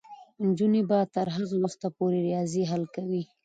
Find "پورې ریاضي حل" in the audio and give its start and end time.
1.97-2.83